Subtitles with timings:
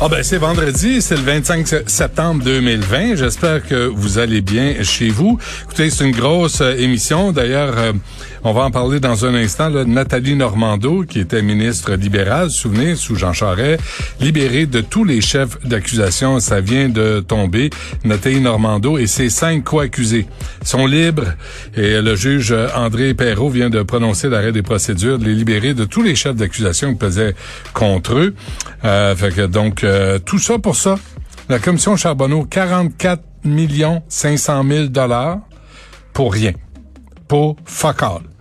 [0.00, 3.14] Ah ben c'est vendredi, c'est le 25 septembre 2020.
[3.14, 5.38] J'espère que vous allez bien chez vous.
[5.62, 7.30] Écoutez, c'est une grosse euh, émission.
[7.30, 7.92] D'ailleurs, euh,
[8.42, 9.68] on va en parler dans un instant.
[9.68, 13.80] Là, Nathalie Normando, qui était ministre libérale, souvenez, sous Jean Charest,
[14.20, 16.40] libérée de tous les chefs d'accusation.
[16.40, 17.70] Ça vient de tomber.
[18.04, 20.26] Nathalie Normando et ses cinq co-accusés
[20.64, 21.34] sont libres.
[21.76, 25.84] Et le juge André Perrault vient de prononcer l'arrêt des procédures, de les libérer de
[25.84, 27.34] tous les chefs d'accusation qui pesaient
[27.72, 28.34] contre eux.
[28.84, 30.98] Euh, fait que donc euh, tout ça pour ça.
[31.48, 35.40] La commission Charbonneau, 44 millions 500 000 dollars
[36.12, 36.52] pour rien.
[37.28, 38.33] Pour fuck all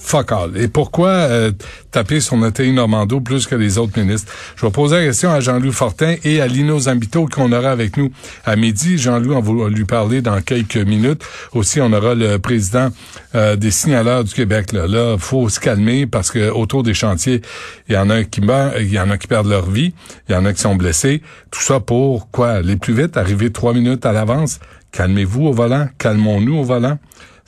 [0.00, 0.56] fuck all.
[0.56, 1.52] Et pourquoi euh,
[1.90, 4.32] taper sur Nathalie Normando plus que les autres ministres?
[4.56, 7.96] Je vais poser la question à Jean-Louis Fortin et à Lino Zambito qu'on aura avec
[7.96, 8.10] nous
[8.44, 8.98] à midi.
[8.98, 11.22] Jean-Louis, on va lui parler dans quelques minutes.
[11.52, 12.88] Aussi, on aura le président
[13.34, 14.72] euh, des signaleurs du Québec.
[14.72, 17.42] Là, faut se calmer parce que autour des chantiers,
[17.88, 19.92] il y en a qui meurent, il y en a qui perdent leur vie,
[20.28, 21.22] il y en a qui sont blessés.
[21.50, 22.50] Tout ça pour quoi?
[22.50, 24.60] Aller plus vite, arriver trois minutes à l'avance?
[24.92, 26.98] Calmez-vous au volant, calmons-nous au volant.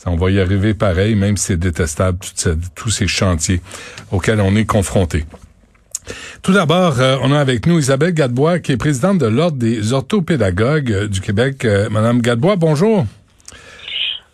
[0.06, 2.18] On va y arriver pareil, même si c'est détestable,
[2.74, 3.60] tous ces chantiers
[4.10, 5.24] auxquels on est confronté.
[6.42, 9.92] Tout d'abord, euh, on a avec nous Isabelle Gadebois, qui est présidente de l'Ordre des
[9.92, 11.64] orthopédagogues du Québec.
[11.64, 13.06] Euh, Madame Gadebois, bonjour.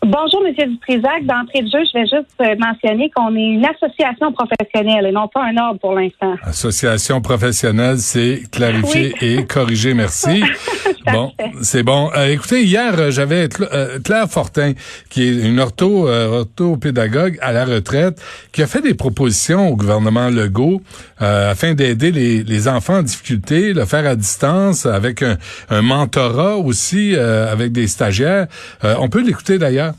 [0.03, 0.55] Bonjour, M.
[0.71, 1.25] Dutrisac.
[1.25, 5.43] D'entrée de jeu, je vais juste mentionner qu'on est une association professionnelle et non pas
[5.43, 6.37] un ordre pour l'instant.
[6.43, 9.95] Association professionnelle, c'est clarifié et corrigé.
[9.95, 10.45] Merci.
[11.13, 11.33] bon,
[11.63, 12.11] c'est bon.
[12.17, 14.73] Euh, écoutez, hier, euh, j'avais euh, Claire Fortin,
[15.11, 20.29] qui est une ortho, orthopédagogue à la retraite, qui a fait des propositions au gouvernement
[20.29, 20.81] Legault
[21.19, 25.37] afin d'aider les, les, enfants en difficulté, le faire à distance, avec un,
[25.70, 28.47] un mentorat aussi, avec des stagiaires.
[28.83, 29.95] on peut l'écouter d'ailleurs.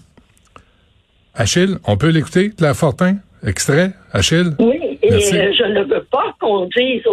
[1.36, 3.18] Achille, on peut l'écouter, Claire Fortin?
[3.46, 4.52] Extrait, Achille?
[4.60, 7.04] Oui, et euh, je ne veux pas qu'on dise,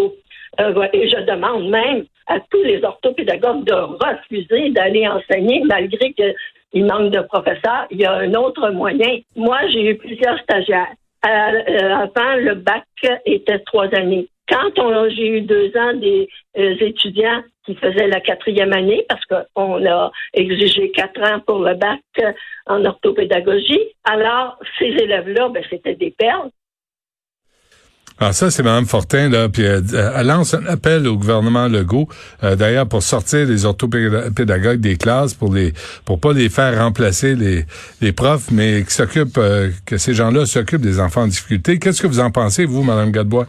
[0.60, 6.84] euh, et je demande même à tous les orthopédagogues de refuser d'aller enseigner malgré qu'il
[6.84, 7.86] manque de professeurs.
[7.90, 9.18] Il y a un autre moyen.
[9.36, 10.92] Moi, j'ai eu plusieurs stagiaires.
[11.24, 12.84] Euh, avant, le bac
[13.24, 14.28] était trois années.
[14.48, 14.70] Quand
[15.10, 20.90] j'ai eu deux ans des étudiants qui faisaient la quatrième année, parce qu'on a exigé
[20.92, 22.00] quatre ans pour le bac
[22.66, 23.80] en orthopédagogie.
[24.04, 26.50] Alors, ces élèves-là, ben, c'était des perles.
[28.18, 29.82] Alors ah, ça, c'est Mme Fortin, là, puis euh,
[30.16, 32.08] elle lance un appel au gouvernement Legault,
[32.44, 35.74] euh, d'ailleurs, pour sortir les orthopédagogues des classes, pour les
[36.06, 40.80] pour pas les faire remplacer les, profs, mais qui s'occupent, euh, que ces gens-là s'occupent
[40.80, 41.78] des enfants en difficulté.
[41.78, 43.48] Qu'est-ce que vous en pensez, vous, Mme Gadebois?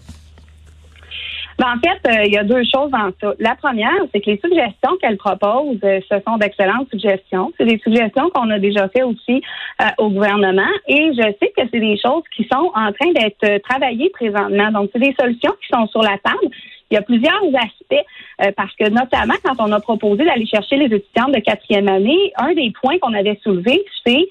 [1.58, 3.34] Ben, en fait, euh, il y a deux choses dans ça.
[3.40, 7.52] La première, c'est que les suggestions qu'elle propose, euh, ce sont d'excellentes suggestions.
[7.58, 9.42] C'est des suggestions qu'on a déjà fait aussi
[9.82, 13.62] euh, au gouvernement et je sais que c'est des choses qui sont en train d'être
[13.64, 14.72] travaillées présentement.
[14.72, 16.54] Donc, c'est des solutions qui sont sur la table.
[16.92, 20.86] Il y a plusieurs aspects parce que notamment quand on a proposé d'aller chercher les
[20.86, 24.26] étudiants de quatrième année, un des points qu'on avait soulevé, c'est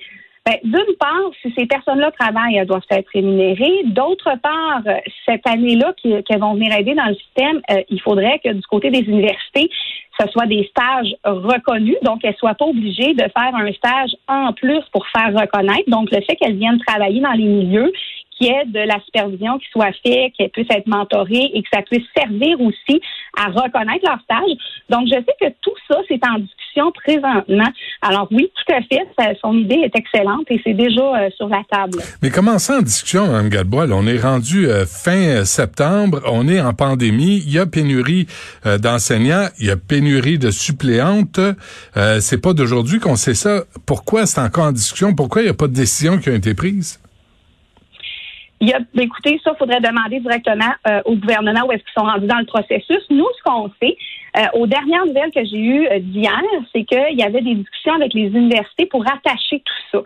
[0.47, 3.83] ben, d'une part, si ces personnes-là travaillent, elles doivent être rémunérées.
[3.87, 4.83] D'autre part,
[5.25, 8.91] cette année-là qu'elles vont venir aider dans le système, euh, il faudrait que du côté
[8.91, 9.69] des universités,
[10.21, 14.53] ce soit des stages reconnus, donc elles soient pas obligées de faire un stage en
[14.53, 15.89] plus pour faire reconnaître.
[15.89, 17.93] Donc, le fait qu'elles viennent travailler dans les milieux,
[18.37, 21.69] qu'il y ait de la supervision qui soit faite, qu'elle puisse être mentorée et que
[21.73, 23.01] ça puisse servir aussi
[23.37, 24.57] à reconnaître leur stage.
[24.91, 27.69] Donc, je sais que tout ça, c'est en discussion présentement.
[28.03, 31.63] Alors oui, tout à fait, son idée est excellente et c'est déjà euh, sur la
[31.71, 31.99] table.
[32.23, 33.87] Mais comment ça en discussion, Mme Gadebois?
[33.91, 38.27] on est rendu euh, fin euh, septembre, on est en pandémie, il y a pénurie
[38.65, 41.41] d'enseignants, il y a pénurie de suppléantes.
[42.21, 43.65] c'est pas d'aujourd'hui qu'on sait ça.
[43.87, 45.15] Pourquoi c'est encore en discussion?
[45.15, 46.99] Pourquoi il n'y a pas de décision qui a été prise?
[48.67, 51.93] Il y a, ben, écoutez, ça, faudrait demander directement euh, au gouvernement où est-ce qu'ils
[51.97, 52.99] sont rendus dans le processus.
[53.11, 53.97] Nous, ce qu'on sait,
[54.37, 56.43] euh, aux dernières nouvelles que j'ai eues euh, d'hier,
[56.73, 59.99] c'est qu'il y avait des discussions avec les universités pour attacher tout ça.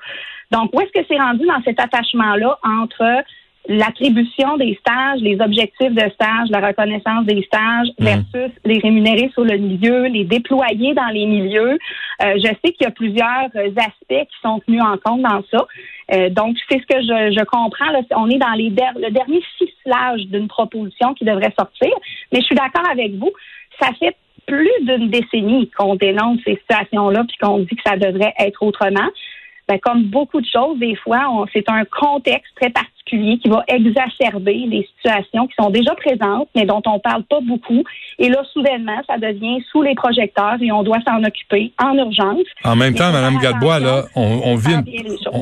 [0.50, 3.24] Donc, où est-ce que c'est rendu dans cet attachement-là entre
[3.66, 8.04] l'attribution des stages, les objectifs de stage, la reconnaissance des stages mmh.
[8.04, 11.78] versus les rémunérer sur le milieu, les déployer dans les milieux?
[12.22, 15.66] Euh, je sais qu'il y a plusieurs aspects qui sont tenus en compte dans ça.
[16.12, 17.86] Euh, donc, c'est ce que je, comprends.
[18.16, 21.90] On est dans le dernier ficelage d'une proposition qui devrait sortir.
[22.32, 23.32] Mais je suis d'accord avec vous.
[23.80, 24.16] Ça fait
[24.46, 29.08] plus d'une décennie qu'on dénonce ces situations-là puis qu'on dit que ça devrait être autrement.
[29.68, 34.64] ben, comme beaucoup de choses, des fois, c'est un contexte très particulier qui va exacerber
[34.68, 37.82] les situations qui sont déjà présentes, mais dont on parle pas beaucoup.
[38.18, 42.46] Et là, soudainement, ça devient sous les projecteurs et on doit s'en occuper en urgence.
[42.64, 44.84] En même temps, Mme Gadebois, là, on, on vit une,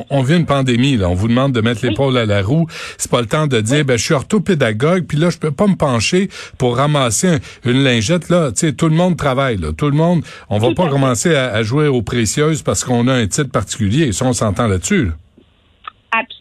[0.09, 0.97] on, vit une pandémie.
[0.97, 1.09] Là.
[1.09, 2.67] On vous demande de mettre l'épaule à la roue.
[2.97, 5.67] C'est pas le temps de dire, ben, je suis orthopédagogue, puis là, je peux pas
[5.67, 8.29] me pencher pour ramasser une lingette.
[8.29, 9.57] Là, tu sais, tout le monde travaille.
[9.57, 9.69] Là.
[9.77, 13.27] Tout le monde, on va pas commencer à, jouer aux précieuses parce qu'on a un
[13.27, 14.11] titre particulier.
[14.11, 15.09] Ça, on s'entend là-dessus.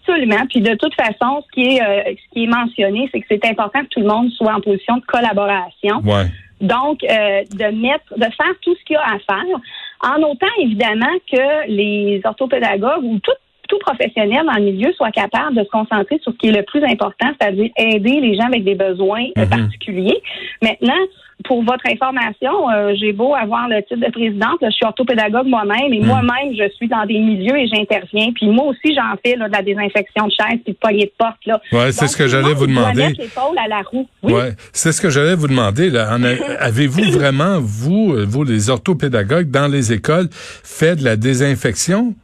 [0.09, 0.47] Absolument.
[0.49, 3.45] Puis de toute façon, ce qui est euh, ce qui est mentionné, c'est que c'est
[3.47, 6.01] important que tout le monde soit en position de collaboration.
[6.05, 6.27] Ouais.
[6.61, 9.61] Donc, euh, de mettre, de faire tout ce qu'il y a à faire,
[10.03, 13.33] en autant évidemment que les orthopédagogues ou tout
[13.69, 16.63] tout professionnel dans le milieu soit capable de se concentrer sur ce qui est le
[16.63, 19.47] plus important, c'est-à-dire aider les gens avec des besoins mhm.
[19.47, 20.23] particuliers.
[20.63, 20.97] Maintenant,
[21.45, 25.93] pour votre information, euh, j'ai beau avoir le titre de présidente, je suis orthopédagogue moi-même
[25.93, 26.07] et mhm.
[26.07, 28.33] moi-même, je suis dans des milieux et j'interviens.
[28.33, 31.13] Puis moi aussi, j'en fais là, de la désinfection de chaises puis de poignées de
[31.17, 31.45] porte.
[31.47, 31.61] Là.
[31.73, 33.03] Ouais, c'est ce que j'allais vous demander.
[33.05, 34.09] à la roue.
[34.23, 35.91] Ouais, c'est ce que j'allais vous demander.
[35.91, 36.09] Là.
[36.61, 42.15] Avez-vous vraiment, vous, vous, les orthopédagogues, dans les écoles, fait de la désinfection?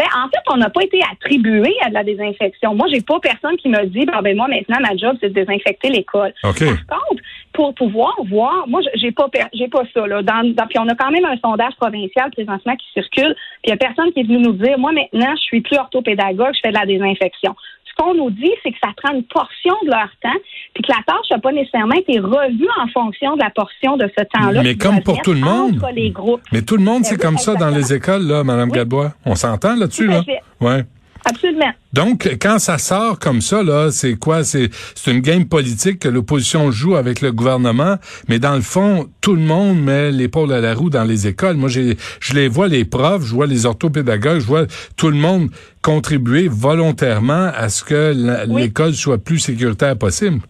[0.00, 2.74] Ben, en fait, on n'a pas été attribué à de la désinfection.
[2.74, 5.34] Moi, j'ai pas personne qui me dit, ben, ben moi, maintenant, ma job, c'est de
[5.34, 6.32] désinfecter l'école.
[6.42, 7.22] Par contre,
[7.60, 10.22] pour pouvoir voir, moi, j'ai pas, j'ai pas ça, là.
[10.22, 13.34] Dans, puis on a quand même un sondage provincial présentement qui circule.
[13.62, 15.76] Puis il y a personne qui est venu nous dire, moi, maintenant, je suis plus
[15.76, 17.54] orthopédagogue, je fais de la désinfection
[17.90, 20.38] ce qu'on nous dit, c'est que ça prend une portion de leur temps,
[20.74, 24.08] puis que la tâche n'a pas nécessairement été revue en fonction de la portion de
[24.16, 24.62] ce temps-là.
[24.62, 25.80] Mais comme pour tout le monde.
[26.52, 29.06] Mais tout le monde, c'est ben comme ça dans les écoles, là, Mme oui.
[29.26, 30.22] On s'entend là-dessus, là?
[30.60, 30.84] Ouais.
[31.24, 31.72] Absolument.
[31.92, 34.44] Donc, quand ça sort comme ça, là, c'est quoi?
[34.44, 34.70] C'est,
[35.06, 37.96] une game politique que l'opposition joue avec le gouvernement,
[38.28, 41.56] mais dans le fond, tout le monde met l'épaule à la roue dans les écoles.
[41.56, 45.16] Moi, j'ai, je les vois, les profs, je vois les orthopédagogues, je vois tout le
[45.16, 45.50] monde
[45.82, 48.14] contribuer volontairement à ce que
[48.46, 50.40] l'école soit plus sécuritaire possible.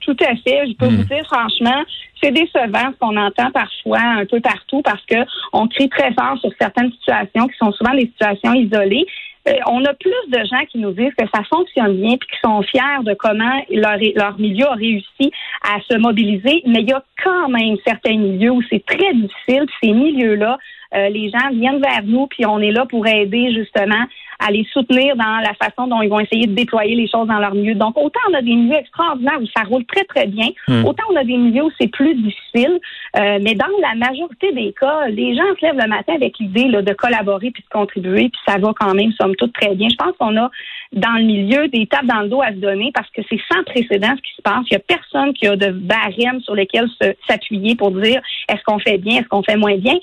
[0.00, 0.66] Tout à fait.
[0.68, 0.96] Je peux hmm.
[0.96, 1.82] vous dire franchement,
[2.22, 5.16] c'est décevant ce qu'on entend parfois un peu partout parce que
[5.52, 9.06] on crie très fort sur certaines situations qui sont souvent des situations isolées.
[9.46, 12.38] Euh, on a plus de gens qui nous disent que ça fonctionne bien puis qui
[12.42, 15.32] sont fiers de comment leur, leur milieu a réussi
[15.62, 19.66] à se mobiliser, mais il y a quand même certains milieux où c'est très difficile.
[19.82, 20.58] Ces milieux-là,
[20.94, 24.04] euh, les gens viennent vers nous puis on est là pour aider justement
[24.46, 27.38] à les soutenir dans la façon dont ils vont essayer de déployer les choses dans
[27.38, 27.74] leur milieu.
[27.74, 30.84] Donc, autant on a des milieux extraordinaires où ça roule très, très bien, hmm.
[30.84, 32.78] autant on a des milieux où c'est plus difficile.
[33.16, 36.64] Euh, mais dans la majorité des cas, les gens se lèvent le matin avec l'idée
[36.64, 39.88] de collaborer puis de contribuer, puis ça va quand même, somme toute, très bien.
[39.88, 40.50] Je pense qu'on a
[40.92, 43.62] dans le milieu des tables dans le dos à se donner parce que c'est sans
[43.64, 44.64] précédent ce qui se passe.
[44.70, 46.88] Il n'y a personne qui a de barème sur lesquels
[47.28, 49.94] s'appuyer pour dire est-ce qu'on fait bien, est-ce qu'on fait moins bien?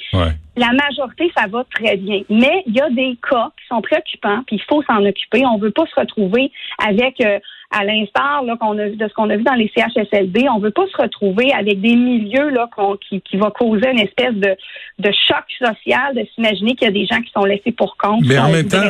[0.58, 2.22] La majorité, ça va très bien.
[2.30, 5.46] Mais il y a des cas qui sont préoccupants, puis il faut s'en occuper.
[5.46, 6.52] On ne veut pas se retrouver
[6.86, 7.40] avec euh,
[7.72, 10.86] à l'instar qu'on a de ce qu'on a vu dans les CHSLD, on veut pas
[10.88, 12.70] se retrouver avec des milieux là
[13.08, 14.56] qui, qui va causer une espèce de,
[15.00, 18.24] de choc social, de s'imaginer qu'il y a des gens qui sont laissés pour compte.
[18.26, 18.90] Mais en même temps,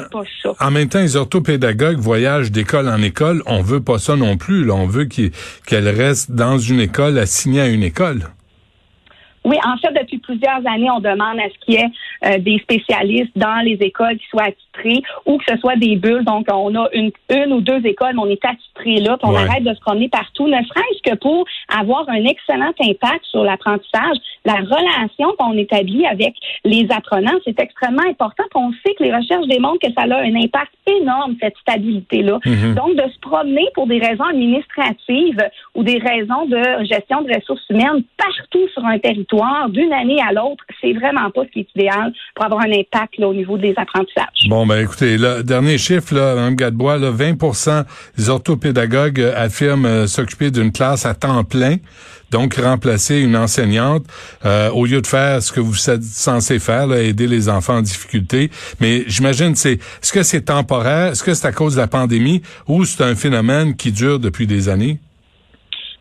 [0.59, 3.43] en même temps, les orthopédagogues voyagent d'école en école.
[3.45, 4.65] On veut pas ça non plus.
[4.65, 4.73] Là.
[4.73, 8.23] On veut qu'elles restent dans une école, assignées à une école.
[9.43, 11.91] Oui, en fait, depuis plusieurs années, on demande à ce qu'il y ait
[12.25, 16.23] euh, des spécialistes dans les écoles qui soient attitrés ou que ce soit des bulles.
[16.25, 19.35] Donc, on a une, une ou deux écoles, mais on est attitré là, puis on
[19.35, 21.45] arrête de se promener partout, ne serait-ce que pour
[21.77, 24.17] avoir un excellent impact sur l'apprentissage.
[24.43, 26.33] La relation qu'on établit avec
[26.65, 28.43] les apprenants, c'est extrêmement important.
[28.55, 32.39] On sait que les recherches démontrent que ça a un impact énorme, cette stabilité-là.
[32.43, 32.73] Mm-hmm.
[32.73, 35.43] Donc, de se promener pour des raisons administratives
[35.75, 40.33] ou des raisons de gestion de ressources humaines partout sur un territoire, d'une année à
[40.33, 43.73] l'autre, c'est vraiment pas ce qui est idéal pour avoir un impact au niveau des
[43.77, 44.47] apprentissages.
[44.47, 47.83] Bon, ben écoutez, le dernier chiffre, là, Mme Gadebois, 20%
[48.17, 51.75] des orthopédagogues affirment euh, s'occuper d'une classe à temps plein,
[52.31, 54.03] donc remplacer une enseignante
[54.45, 57.81] euh, au lieu de faire ce que vous êtes censé faire, aider les enfants en
[57.81, 58.49] difficulté.
[58.79, 62.41] Mais j'imagine, c'est est-ce que c'est temporaire, est-ce que c'est à cause de la pandémie
[62.65, 64.99] ou c'est un phénomène qui dure depuis des années?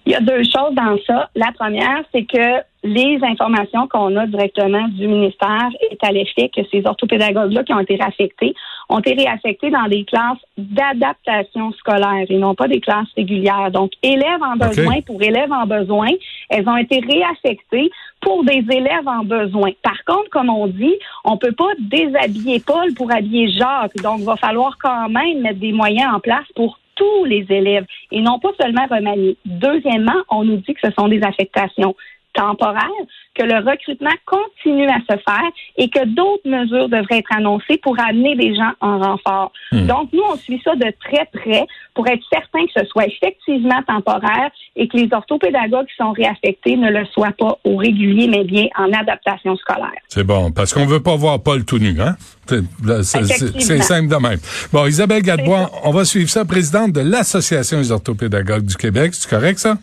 [0.06, 1.28] Il y a deux choses dans ça.
[1.34, 6.62] La première, c'est que les informations qu'on a directement du ministère est à l'effet que
[6.70, 8.54] ces orthopédagogues-là qui ont été réaffectés
[8.88, 13.70] ont été réaffectés dans des classes d'adaptation scolaire et non pas des classes régulières.
[13.70, 16.08] Donc, élèves en besoin pour élèves en besoin,
[16.48, 19.70] elles ont été réaffectées pour des élèves en besoin.
[19.82, 20.94] Par contre, comme on dit,
[21.24, 23.96] on peut pas déshabiller Paul pour habiller Jacques.
[24.02, 27.86] Donc, il va falloir quand même mettre des moyens en place pour tous les élèves
[28.10, 29.36] et non pas seulement remanier.
[29.44, 31.94] Deuxièmement, on nous dit que ce sont des affectations
[32.34, 32.88] temporaire,
[33.34, 37.98] que le recrutement continue à se faire et que d'autres mesures devraient être annoncées pour
[38.00, 39.52] amener des gens en renfort.
[39.72, 39.86] Hmm.
[39.86, 43.82] Donc, nous, on suit ça de très près pour être certain que ce soit effectivement
[43.86, 48.44] temporaire et que les orthopédagogues qui sont réaffectés ne le soient pas au régulier, mais
[48.44, 49.90] bien en adaptation scolaire.
[50.08, 52.16] C'est bon, parce qu'on veut pas voir Paul tout nu, hein?
[52.46, 54.38] C'est- simple de même.
[54.72, 59.14] Bon, Isabelle Gadebois, on va suivre ça, présidente de l'Association des orthopédagogues du Québec.
[59.14, 59.76] C'est correct, ça?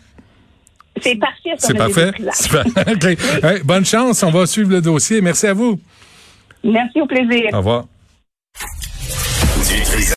[1.02, 2.12] C'est parfait, C'est parfait?
[3.42, 5.20] Hey, bonne chance, on va suivre le dossier.
[5.20, 5.78] Merci à vous.
[6.64, 7.50] Merci, au plaisir.
[7.52, 7.84] Au revoir.